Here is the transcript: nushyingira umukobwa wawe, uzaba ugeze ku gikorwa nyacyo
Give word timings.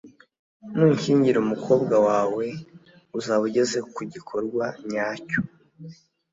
nushyingira 0.75 1.37
umukobwa 1.45 1.95
wawe, 2.07 2.45
uzaba 3.17 3.43
ugeze 3.49 3.77
ku 3.93 4.01
gikorwa 4.13 4.65
nyacyo 4.91 5.39